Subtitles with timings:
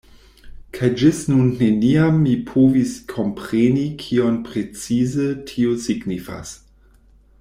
[0.77, 6.57] Kaj ĝis nun neniam mi povis kompreni kion precize tio signifas.